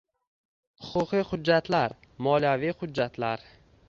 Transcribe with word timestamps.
Huquqiy 0.85 1.23
hujjatlar. 1.31 1.95
Moliyaviy 2.29 2.75
hujjatlar... 2.81 3.45